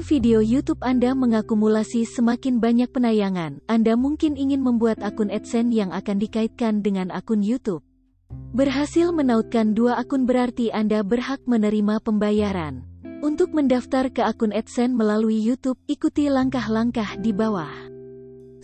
[0.00, 6.16] video YouTube Anda mengakumulasi semakin banyak penayangan, Anda mungkin ingin membuat akun AdSense yang akan
[6.16, 7.84] dikaitkan dengan akun YouTube.
[8.56, 12.88] Berhasil menautkan dua akun berarti Anda berhak menerima pembayaran.
[13.20, 17.68] Untuk mendaftar ke akun AdSense melalui YouTube, ikuti langkah-langkah di bawah.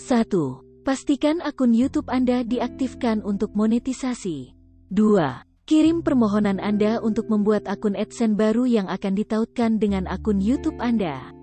[0.01, 0.33] 1.
[0.81, 4.57] Pastikan akun YouTube Anda diaktifkan untuk monetisasi.
[4.89, 5.46] 2.
[5.67, 11.35] Kirim permohonan Anda untuk membuat akun AdSense baru yang akan ditautkan dengan akun YouTube Anda.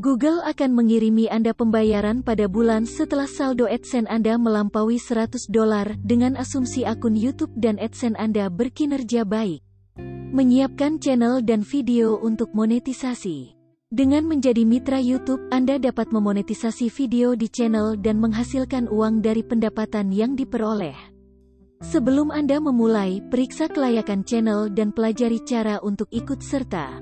[0.00, 6.40] Google akan mengirimi Anda pembayaran pada bulan setelah saldo AdSense Anda melampaui 100 dolar dengan
[6.40, 9.60] asumsi akun YouTube dan AdSense Anda berkinerja baik.
[10.32, 13.52] Menyiapkan channel dan video untuk monetisasi.
[13.92, 20.16] Dengan menjadi mitra YouTube, Anda dapat memonetisasi video di channel dan menghasilkan uang dari pendapatan
[20.16, 21.09] yang diperoleh.
[21.80, 27.00] Sebelum Anda memulai, periksa kelayakan channel dan pelajari cara untuk ikut serta.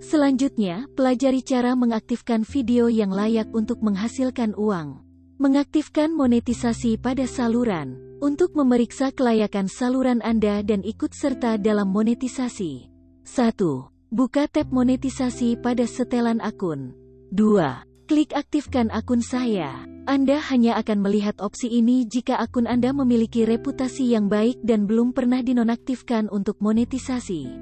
[0.00, 5.04] Selanjutnya, pelajari cara mengaktifkan video yang layak untuk menghasilkan uang.
[5.36, 8.00] Mengaktifkan monetisasi pada saluran.
[8.24, 12.88] Untuk memeriksa kelayakan saluran Anda dan ikut serta dalam monetisasi.
[13.28, 13.54] 1.
[14.08, 16.96] Buka tab monetisasi pada setelan akun.
[17.36, 17.60] 2.
[18.08, 19.84] Klik aktifkan akun saya.
[20.08, 25.12] Anda hanya akan melihat opsi ini jika akun Anda memiliki reputasi yang baik dan belum
[25.12, 27.52] pernah dinonaktifkan untuk monetisasi.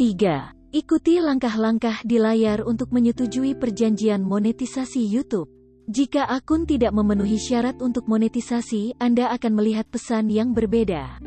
[0.00, 0.72] 3.
[0.72, 5.52] Ikuti langkah-langkah di layar untuk menyetujui perjanjian monetisasi YouTube.
[5.92, 11.20] Jika akun tidak memenuhi syarat untuk monetisasi, Anda akan melihat pesan yang berbeda.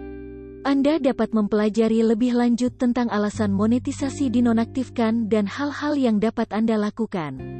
[0.65, 7.59] Anda dapat mempelajari lebih lanjut tentang alasan monetisasi dinonaktifkan dan hal-hal yang dapat Anda lakukan.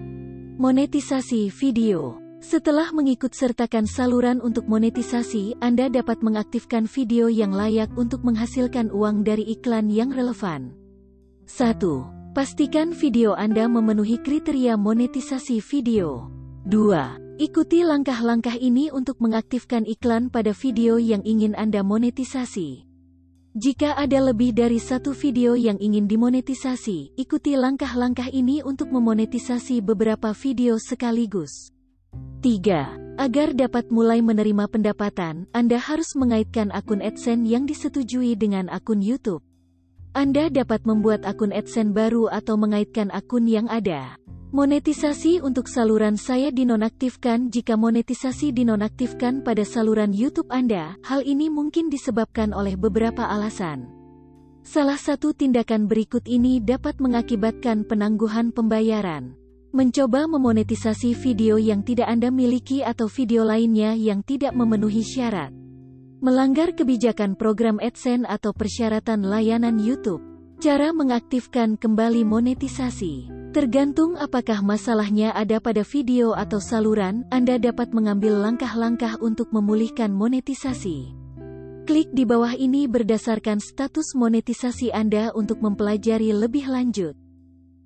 [0.59, 8.27] Monetisasi video setelah mengikut sertakan saluran untuk monetisasi, Anda dapat mengaktifkan video yang layak untuk
[8.27, 10.75] menghasilkan uang dari iklan yang relevan.
[11.47, 11.79] 1.
[12.35, 16.27] Pastikan video Anda memenuhi kriteria monetisasi video.
[16.67, 17.39] 2.
[17.39, 22.88] Ikuti langkah-langkah ini untuk mengaktifkan iklan pada video yang ingin Anda monetisasi.
[23.59, 30.31] Jika ada lebih dari satu video yang ingin dimonetisasi, ikuti langkah-langkah ini untuk memonetisasi beberapa
[30.31, 31.67] video sekaligus.
[32.39, 33.19] 3.
[33.19, 39.43] Agar dapat mulai menerima pendapatan, Anda harus mengaitkan akun AdSense yang disetujui dengan akun YouTube.
[40.15, 44.15] Anda dapat membuat akun AdSense baru atau mengaitkan akun yang ada.
[44.49, 50.97] Monetisasi untuk saluran saya dinonaktifkan jika monetisasi dinonaktifkan pada saluran YouTube Anda.
[51.05, 53.85] Hal ini mungkin disebabkan oleh beberapa alasan.
[54.65, 59.37] Salah satu tindakan berikut ini dapat mengakibatkan penangguhan pembayaran.
[59.69, 65.53] Mencoba memonetisasi video yang tidak Anda miliki atau video lainnya yang tidak memenuhi syarat.
[66.25, 70.25] Melanggar kebijakan program AdSense atau persyaratan layanan YouTube.
[70.57, 73.38] Cara mengaktifkan kembali monetisasi.
[73.49, 81.17] Tergantung apakah masalahnya ada pada video atau saluran, Anda dapat mengambil langkah-langkah untuk memulihkan monetisasi.
[81.89, 87.17] Klik di bawah ini berdasarkan status monetisasi Anda untuk mempelajari lebih lanjut.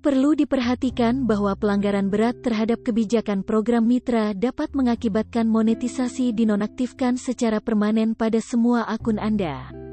[0.04, 8.12] Perlu diperhatikan bahwa pelanggaran berat terhadap kebijakan program mitra dapat mengakibatkan monetisasi dinonaktifkan secara permanen
[8.12, 9.83] pada semua akun Anda.